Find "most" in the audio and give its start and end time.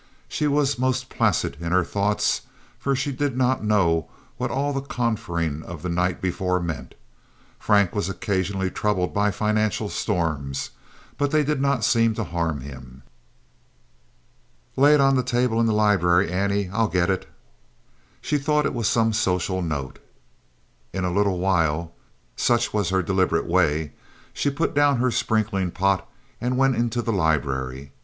0.79-1.09